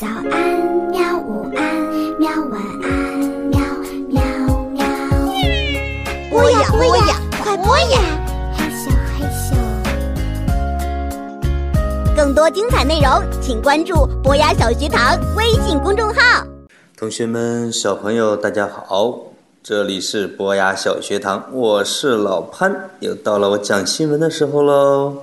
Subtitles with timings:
[0.00, 0.32] 早安，
[0.90, 1.18] 喵！
[1.18, 1.62] 午安，
[2.18, 2.30] 喵！
[2.50, 2.88] 晚安，
[3.50, 3.60] 喵
[4.08, 4.22] 喵
[4.70, 4.82] 喵！
[6.30, 8.00] 播呀播呀，快播呀！
[8.56, 9.54] 害羞害羞。
[12.16, 16.46] 更多精彩内容，请关注博雅小学堂微信公众号。
[16.96, 19.18] 同学们，小朋友，大家好，
[19.62, 25.18] 这里是博雅小学堂，我是老潘，又到了我讲新闻的时候喽。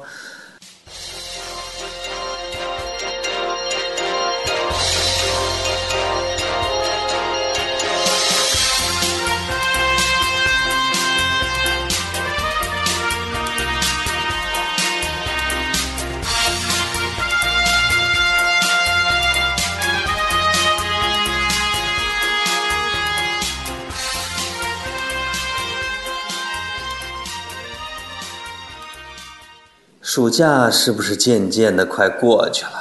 [30.17, 32.71] 暑假是不是渐渐的快过去了？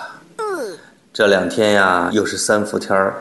[1.12, 3.14] 这两天呀，又是三伏天儿，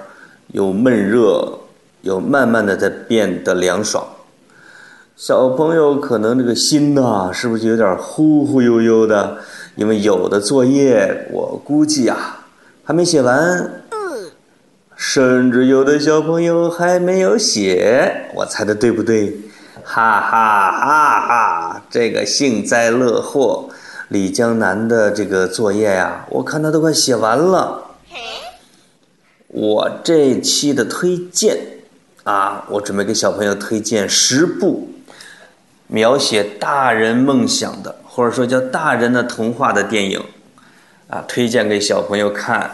[0.53, 1.59] 又闷热，
[1.99, 4.07] 又慢慢的在变得凉爽。
[5.17, 9.39] 小朋友可能这个心呐，是不是有点忽忽悠悠的？
[9.75, 12.45] 因为有的作业，我估计啊，
[12.85, 13.83] 还没写完。
[14.95, 19.37] 甚至有的小朋友还没有写，我猜的对不对？
[19.83, 21.81] 哈哈哈哈！
[21.89, 23.69] 这个幸灾乐祸。
[24.09, 27.81] 李江南的这个作业呀，我看他都快写完了。
[29.47, 31.57] 我这期的推荐
[32.23, 34.89] 啊，我准备给小朋友推荐十部
[35.87, 40.21] 描写大人梦想的，或者说叫大人的童话的电影
[41.07, 42.69] 啊，推荐给小朋友看，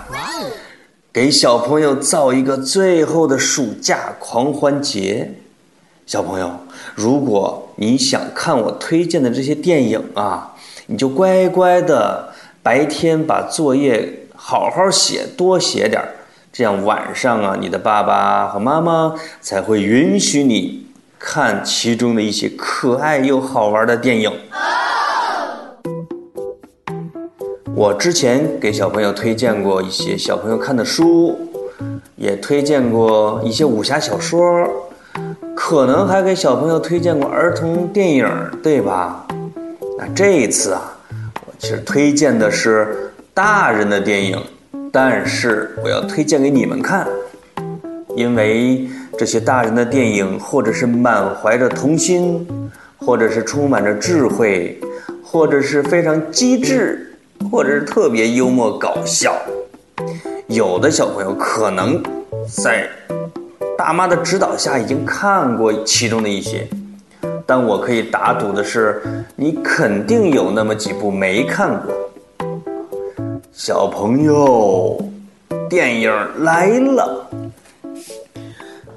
[1.14, 5.36] 给小朋友造一个最后的暑假狂欢节。
[6.06, 6.60] 小朋友，
[6.94, 10.51] 如果你想看我推荐的这些电影啊。
[10.92, 16.10] 你就乖乖的白天把作业好好写，多写点儿，
[16.52, 20.86] 这样晚上啊，你的爸爸和妈妈才会允许你
[21.18, 24.30] 看其中的一些可爱又好玩的电影。
[27.74, 31.40] 我之前给小朋友推荐过一些小朋友看的书，
[32.18, 34.44] 也推荐过一些武侠小说，
[35.56, 38.28] 可能还给小朋友推荐过儿童电影，
[38.62, 39.26] 对吧？
[39.98, 40.91] 那这一次啊，
[41.62, 44.44] 其实推荐的是大人的电影，
[44.92, 47.08] 但是我要推荐给你们看，
[48.16, 52.48] 因为这些大人的电影，或者是满怀着童心，
[52.98, 54.82] 或者是充满着智慧，
[55.24, 57.16] 或者是非常机智，
[57.52, 59.40] 或者是特别幽默搞笑。
[60.48, 62.02] 有的小朋友可能
[62.48, 62.90] 在
[63.78, 66.68] 大妈的指导下已经看过其中的一些。
[67.46, 69.02] 但我可以打赌的是，
[69.36, 71.94] 你肯定有那么几部没看过。
[73.52, 75.04] 小朋友，
[75.70, 77.30] 电影来了，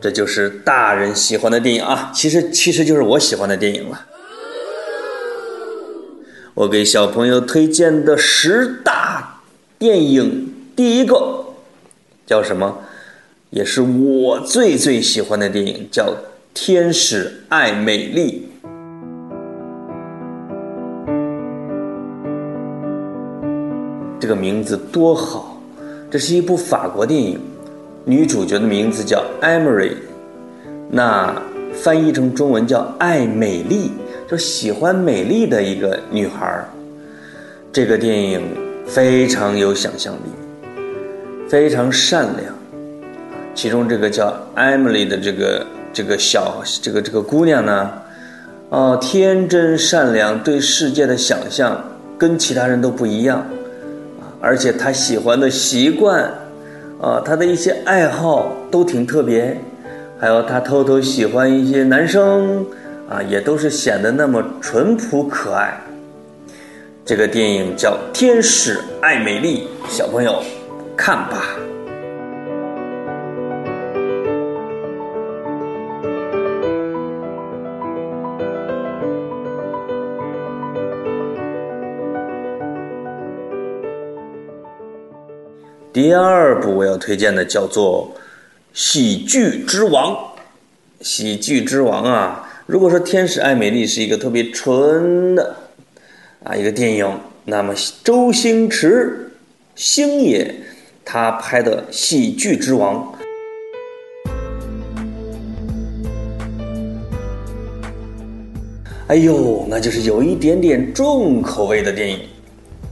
[0.00, 2.10] 这就是大人喜欢的电影啊！
[2.14, 4.00] 其实，其实就是我喜欢的电影了。
[6.54, 9.40] 我给小朋友推荐的十大
[9.78, 11.44] 电影，第一个
[12.26, 12.78] 叫什么？
[13.50, 16.14] 也是我最最喜欢的电影，叫。
[16.54, 18.48] 天使爱美丽，
[24.20, 25.60] 这个名字多好！
[26.08, 27.40] 这是一部法国电影，
[28.04, 29.94] 女主角的名字叫 Emily，
[30.88, 31.34] 那
[31.72, 33.90] 翻译成中文叫爱美丽，
[34.28, 36.64] 就喜欢美丽的一个女孩。
[37.72, 38.40] 这个电影
[38.86, 40.70] 非常有想象力，
[41.48, 42.54] 非常善良。
[43.56, 45.66] 其中这个叫 Emily 的这个。
[45.94, 47.92] 这个小这个这个姑娘呢，
[48.68, 51.82] 哦，天真善良，对世界的想象
[52.18, 53.38] 跟其他人都不一样，
[54.20, 56.24] 啊，而且她喜欢的习惯，
[57.00, 59.56] 啊，她的一些爱好都挺特别，
[60.18, 62.66] 还有她偷偷喜欢一些男生，
[63.08, 65.80] 啊，也都是显得那么淳朴可爱。
[67.04, 70.42] 这个电影叫《天使爱美丽》，小朋友
[70.96, 71.63] 看吧。
[85.94, 88.12] 第二部我要推荐的叫做
[88.72, 90.12] 《喜剧之王》。
[91.00, 95.54] 喜剧之王啊，如果说《天使爱美丽》是一个特别纯的
[96.42, 99.30] 啊一个电影，那么周星驰
[99.76, 100.52] 星爷
[101.04, 103.16] 他拍的《喜剧之王》，
[109.06, 112.18] 哎呦，那就是有一点点重口味的电影，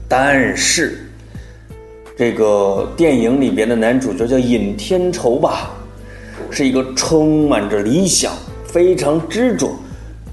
[0.09, 1.02] 但是。
[2.17, 5.71] 这个电影里边的男主角叫尹天仇吧，
[6.51, 8.33] 是一个充满着理想、
[8.67, 9.75] 非常执着，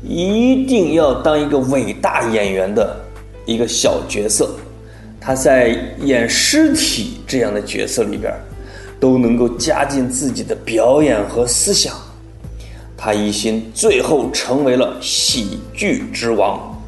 [0.03, 2.95] 一定要当一个伟大演员的
[3.45, 4.49] 一个小角色。
[5.21, 8.33] 他在演尸体这样的角色里边，
[8.99, 11.93] 都能够加进自己的表演和思想。
[12.97, 16.78] 他一心最后成为了喜剧之王。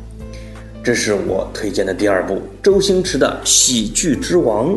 [0.83, 4.69] 这是我推荐的第二部周星驰的《喜剧之王》。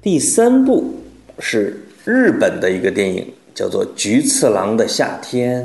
[0.00, 0.94] 第三部
[1.40, 5.64] 是日本的一个电影，叫做《菊次郎的夏天》。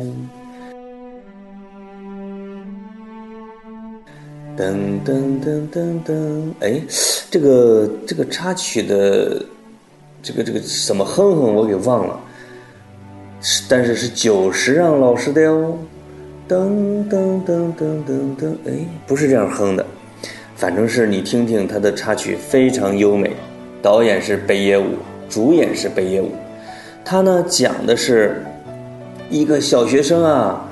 [4.59, 6.81] 噔噔噔噔噔，哎，
[7.29, 9.45] 这个这个插曲的
[10.23, 12.19] 这个这个怎么哼哼我给忘了，
[13.69, 15.77] 但是是久石让老师的哟。
[16.47, 18.71] 噔噔噔噔噔噔，哎，
[19.05, 19.85] 不是这样哼的，
[20.55, 23.31] 反正是你听听它的插曲非常优美。
[23.81, 24.95] 导演是北野武，
[25.29, 26.31] 主演是北野武。
[27.03, 28.43] 他呢讲的是
[29.29, 30.63] 一个小学生啊。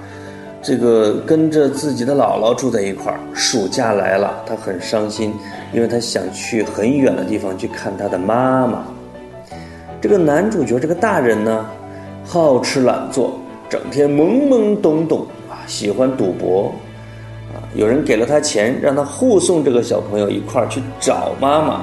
[0.61, 5.31] 这个跟着自己的姥姥住在一块儿，暑假来了，他很伤心，
[5.71, 8.83] 因为他想去很远的地方去看他的妈妈。
[10.01, 11.69] 这个男主角这个大人呢，
[12.23, 13.37] 好吃懒做，
[13.69, 15.27] 整天懵懵懂懂，
[15.67, 16.73] 喜欢赌博
[17.53, 17.59] 啊。
[17.75, 21.81] 有人给了他钱，让他护送这个小朋友一块儿去找妈妈。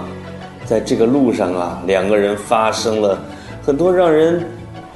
[0.65, 3.19] 在这个路上啊，两个人发生了
[3.63, 4.43] 很多让人。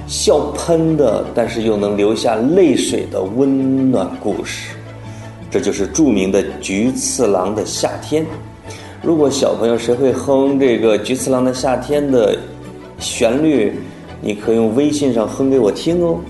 [0.09, 4.73] 笑喷的，但是又能流下泪水的温暖故事，
[5.51, 8.23] 这就是著名的《菊次郎的夏天》。
[9.03, 12.37] 如果小朋友谁会哼这个《菊次郎的夏天》的
[12.97, 13.73] 旋律，
[14.21, 16.21] 你可以用微信上哼给我听哦。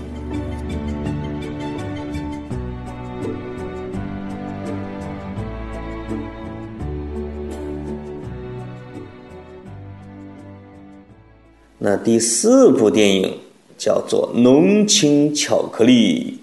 [11.78, 13.38] 那第四部电影。
[13.78, 16.40] 叫做浓情巧克力。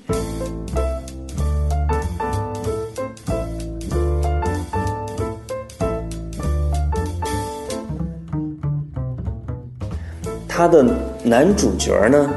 [10.48, 10.82] 他的
[11.26, 12.30] 男主角呢，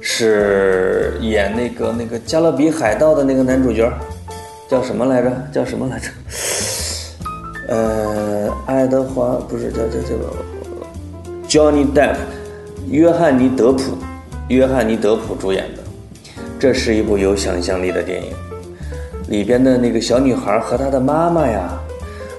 [0.00, 3.92] 是演那个那个《加勒比海盗》的那个男主角，
[4.70, 5.30] 叫什么来着？
[5.52, 6.08] 叫什么来着？
[7.68, 10.16] 呃，爱德华不是叫叫叫
[11.50, 12.14] Johnny Depp，
[12.88, 13.98] 约翰尼·德普。
[14.46, 15.82] 约翰尼·德普主演的，
[16.60, 18.28] 这是一部有想象力的电影。
[19.26, 21.76] 里边的那个小女孩和她的妈妈呀，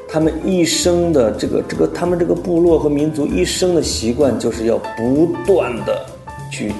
[0.07, 6.05] 他们一生的这个这个，他们这个部落和民族一生的习惯就是要不断的
[6.49, 6.71] 去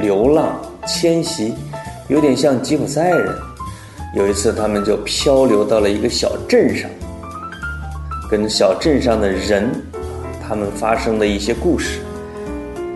[0.00, 1.52] 流浪迁徙，
[2.08, 3.30] 有点像吉普赛人。
[4.14, 6.90] 有一次，他们就漂流到了一个小镇上，
[8.30, 9.70] 跟小镇上的人，
[10.46, 12.00] 他们发生的一些故事。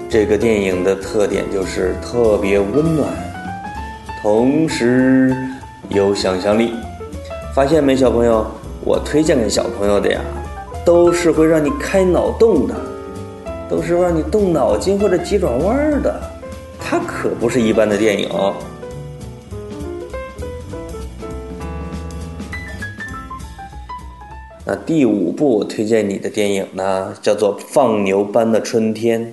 [0.09, 3.09] 这个电影的特点就是特别温暖，
[4.23, 5.37] 同时
[5.89, 6.73] 有想象力。
[7.55, 8.47] 发现没，小朋友？
[8.85, 10.21] 我推荐给小朋友的呀，
[10.85, 12.75] 都是会让你开脑洞的，
[13.69, 16.21] 都是让你动脑筋或者急转弯的。
[16.79, 18.31] 它可不是一般的电影。
[24.70, 29.25] 那第五部推荐你的电影呢，叫做《放牛班的春天》。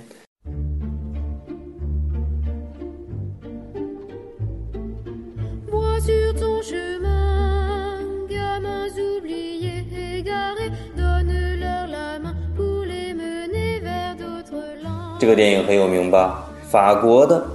[15.19, 16.49] 这个电影很有名吧？
[16.69, 17.45] 法国的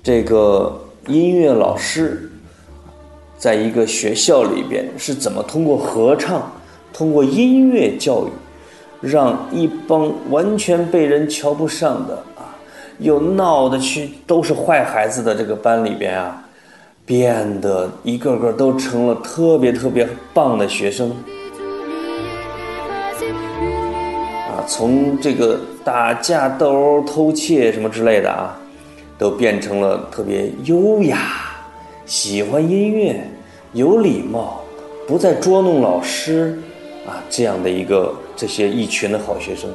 [0.00, 2.30] 这个音乐老师，
[3.36, 6.52] 在一个学校里边是怎么通过合唱、
[6.92, 8.30] 通过音乐教育，
[9.00, 12.54] 让一帮完全被人瞧不上的啊，
[12.98, 16.44] 又闹的去都是坏孩子的这个班里边啊，
[17.04, 21.10] 变得一个个都成了特别特别棒的学生。
[24.48, 28.56] 啊从这个打架斗殴偷窃什么之类的啊，
[29.18, 31.18] 都变成了特别优雅、
[32.06, 33.20] 喜欢音乐、
[33.72, 34.60] 有礼貌、
[35.08, 36.56] 不再捉弄老师
[37.06, 39.70] 啊这样的一个这些一群的好学生，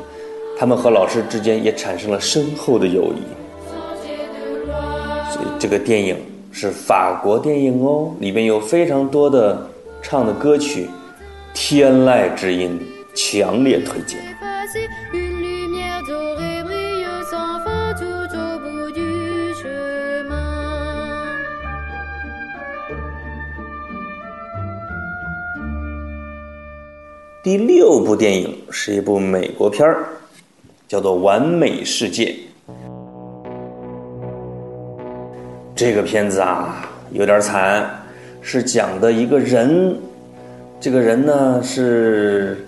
[0.58, 3.22] 他们和老师之间也产生了深厚的友谊。
[5.34, 6.18] 这这个电影
[6.52, 9.70] 是法国电影哦，里面有非常多的
[10.02, 10.86] 唱的歌曲，
[11.54, 12.80] 《天籁之音》，
[13.16, 14.20] 强烈推荐。
[27.48, 30.04] 第六部电影是一部美国片儿，
[30.86, 32.26] 叫做《完美世界》。
[35.74, 37.90] 这个片子啊，有点惨，
[38.42, 39.96] 是讲的一个人，
[40.78, 42.68] 这个人呢是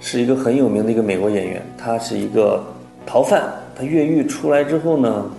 [0.00, 2.60] 是一个很有名的一个美国演员，他是一个
[3.06, 3.44] 逃犯，
[3.76, 5.30] 他越狱出来之后呢，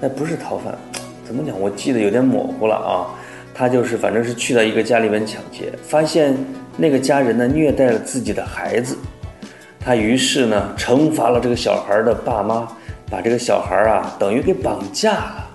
[0.00, 0.72] 那不是逃犯，
[1.24, 1.60] 怎么讲？
[1.60, 3.10] 我记得有点模糊了啊。
[3.52, 6.36] 他就是反正是去到一个家里边抢劫，发现
[6.76, 8.96] 那个家人呢虐待了自己的孩子，
[9.80, 12.68] 他于是呢惩罚了这个小孩的爸妈，
[13.10, 15.50] 把这个小孩啊等于给绑架了。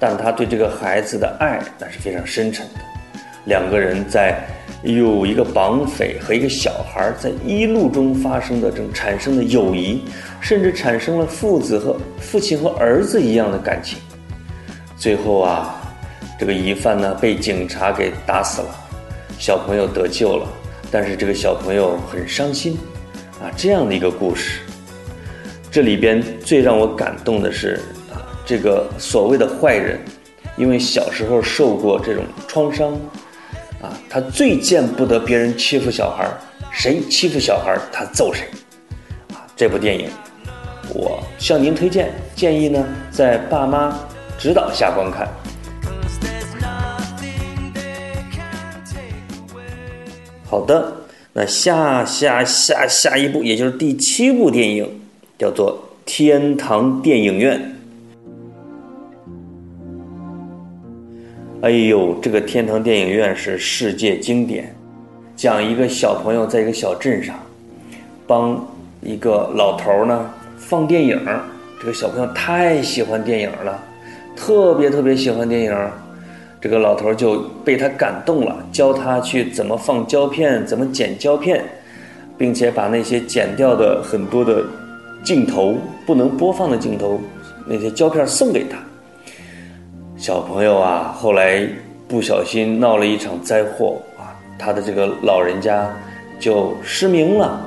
[0.00, 2.80] 但他对这个孩子的爱那是非常深沉的，
[3.46, 4.42] 两个人在
[4.84, 10.04] 有一个绑匪和一个小孩在一路中发生的这种产生的友谊，
[10.40, 13.98] 甚至产生了父子和父亲和儿子一样的感情。
[14.96, 15.74] 最后啊，
[16.38, 18.68] 这个疑犯呢被警察给打死了，
[19.38, 20.48] 小朋友得救了，
[20.90, 22.76] 但是这个小朋友很伤心
[23.40, 24.60] 啊，这样的一个故事。
[25.70, 27.80] 这里边最让我感动的是
[28.12, 28.18] 啊。
[28.44, 30.00] 这个所谓的坏人，
[30.56, 32.92] 因为小时候受过这种创伤，
[33.80, 36.26] 啊，他最见不得别人欺负小孩，
[36.72, 38.48] 谁欺负小孩，他揍谁，
[39.34, 40.08] 啊，这部电影
[40.92, 43.96] 我向您推荐，建议呢在爸妈
[44.38, 45.28] 指导下观看。
[50.58, 50.92] 好的，
[51.34, 54.84] 那下下下下一部，也就是第七部电影，
[55.38, 55.72] 叫做
[56.04, 57.60] 《天堂电影院》。
[61.62, 64.74] 哎呦，这个天堂电影院是世界经典，
[65.36, 67.36] 讲一个小朋友在一个小镇上，
[68.26, 68.66] 帮
[69.00, 71.24] 一个老头呢放电影。
[71.80, 73.80] 这个小朋友太喜欢电影了，
[74.34, 75.90] 特别特别喜欢电影。
[76.60, 81.64] 这个老头就被他感动了，教他去怎么放胶片，怎么剪胶片，
[82.36, 84.64] 并且把那些剪掉的很多的
[85.22, 87.20] 镜头不能播放的镜头，
[87.66, 88.76] 那些胶片送给他。
[90.16, 91.64] 小朋友啊，后来
[92.08, 95.88] 不小心闹了一场灾祸啊，他的这个老人家
[96.40, 97.60] 就失明了。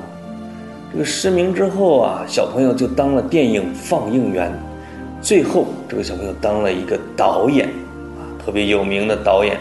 [0.92, 4.52] 这个失明之后啊，小朋友就当了电影放映员，
[5.22, 7.70] 最后这个小朋友当了一个导演，
[8.44, 9.58] 特别有名的导演。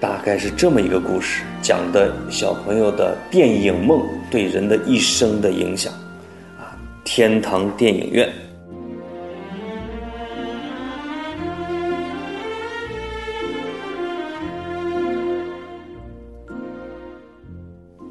[0.00, 5.92] 大概是这么一个故事，讲的小朋友的电影梦对人的一生的影响
[6.58, 8.28] 啊，天堂电影院。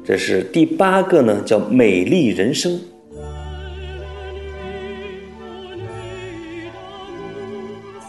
[0.04, 2.72] 这是第八个呢，叫《美丽人生》。《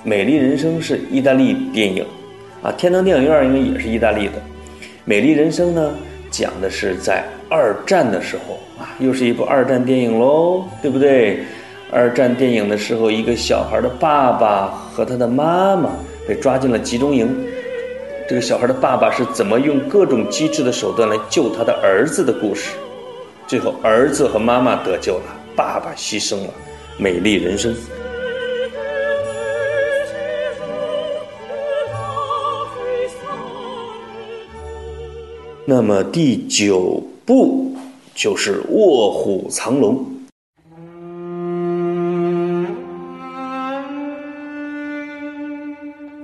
[0.06, 2.06] 美丽人生》是意大利电影，
[2.62, 4.34] 啊，天堂电影院应该也是意大利的。
[5.06, 5.94] 《美丽人生》呢，
[6.30, 11.40] 讲的是在二战的时候啊，又是一部二战电影喽，对不对？
[11.90, 15.92] 二战电影的时候，一个小孩的爸爸和他的妈妈
[16.28, 17.34] 被抓进了集中营。
[18.28, 22.72] 这个小孩的爸爸是怎么用各种机智的手段来救他的儿子的故事？
[23.48, 25.24] 最后，儿子和妈妈得救了，
[25.56, 26.54] 爸爸牺牲了，
[26.98, 27.74] 美丽人生。
[35.66, 37.74] 那么第九部
[38.14, 39.96] 就是《卧虎藏龙》。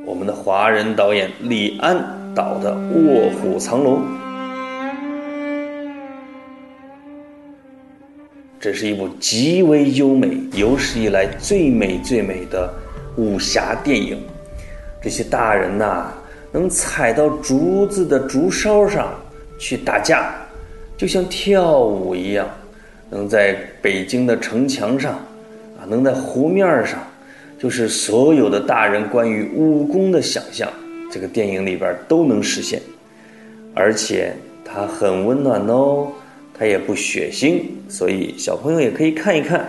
[0.06, 1.96] 我们的华人导演李安
[2.36, 4.00] 导的《卧虎藏龙》，
[8.60, 12.70] 这是一部极为优美、有史以来最美最美的
[13.16, 14.22] 武侠电影。
[15.02, 16.08] 这些大人呐，
[16.52, 19.14] 能踩到竹子的竹梢上
[19.60, 20.34] 去打架，
[20.98, 22.48] 就像跳舞一样；
[23.12, 25.14] 能在北京的城墙上，
[25.78, 26.98] 啊，能在湖面上。
[27.60, 30.70] 就是所有的大人关于武功的想象，
[31.12, 32.82] 这个电影里边都能实现，
[33.76, 36.08] 而且它很温暖哦，
[36.58, 39.68] 它也不血腥，所以小朋友也可以看一看。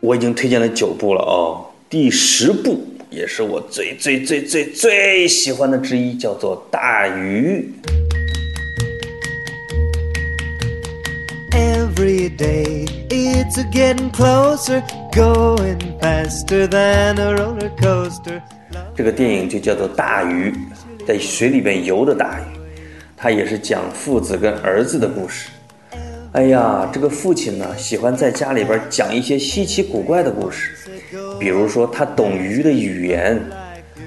[0.00, 1.64] 我已经推荐了九部了哦，
[1.94, 7.72] 第十部也是我最最最最最喜欢的之一，叫做《大鱼》。
[11.56, 14.82] Every day it's getting closer,
[15.12, 18.42] going faster than a roller coaster.
[18.96, 20.50] 这个电影就叫做《大鱼》，
[21.06, 22.58] 在水里边游的大鱼，
[23.16, 25.48] 它也是讲父子跟儿子的故事。
[26.32, 30.72] 哎呀，这个父亲呢，喜欢在家里边讲一些稀奇古怪的故事，
[31.38, 33.40] 比如说他懂鱼的语言，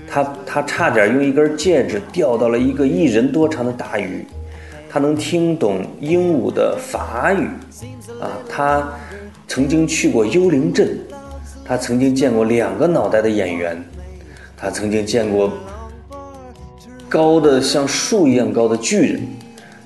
[0.10, 4.26] 他他差点用一根戒指钓到了一个一人多长的大鱼，
[4.90, 7.48] 他能听懂鹦鹉的法语，
[8.22, 8.88] 啊，他
[9.48, 10.98] 曾经去过幽灵镇，
[11.64, 13.78] 他曾经见过两个脑袋的演员，
[14.56, 15.52] 他曾经见过
[17.10, 19.22] 高的像树一样高的巨人。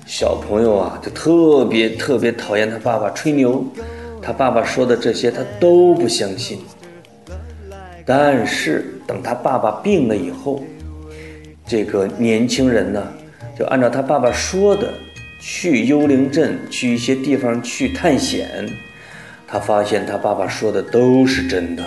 [0.04, 3.64] 小朋友啊，就特别特别讨厌他爸爸吹牛，
[4.20, 6.58] 他爸爸说的这些他都不相信。
[8.04, 10.62] 但是等他爸爸病了以后，
[11.66, 13.06] 这个年轻人呢，
[13.56, 14.92] 就按照他爸爸说的，
[15.40, 18.68] 去幽灵镇，去一些地方去探险。
[19.46, 21.84] 他发现他爸爸说的都是真的，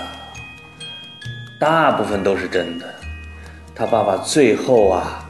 [1.59, 2.85] 大部分都是真的。
[3.73, 5.29] 他爸爸最后啊，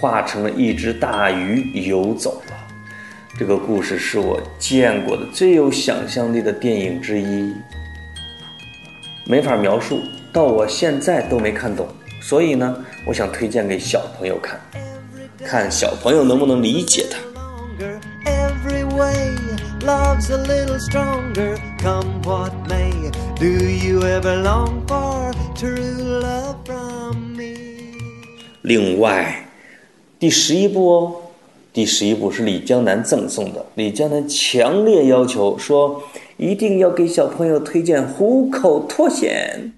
[0.00, 2.54] 化成了一只大鱼游走了。
[3.38, 7.52] 这个故事是我见过的最有想象力的电影之一，
[9.26, 10.00] 没法描述。
[10.34, 11.86] 到我现在都没看懂，
[12.20, 12.76] 所以呢，
[13.06, 14.60] 我想推荐给小朋友看，
[15.44, 17.20] 看小朋友能不能理解它。
[19.86, 22.90] love's a little stronger, come what may.
[23.38, 27.54] Do you ever long for true love from me?
[28.62, 29.46] 另外，
[30.18, 31.14] 第十一部哦，
[31.72, 33.64] 第十一部是李江南赠送的。
[33.76, 36.02] 李江南强烈要求说，
[36.38, 39.70] 一定要给小朋友推荐《虎口脱险》。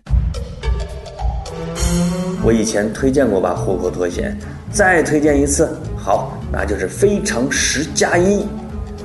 [2.46, 4.38] 我以前推荐过吧，《户口脱险》，
[4.72, 8.46] 再推荐一次，好，那就是非常十加一，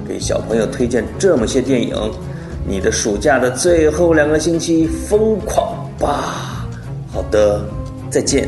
[0.08, 1.96] 给小朋友推荐这么些电影，
[2.68, 6.68] 你的暑假的最后两个星期疯狂吧！
[7.12, 7.60] 好的，
[8.12, 8.48] 再见。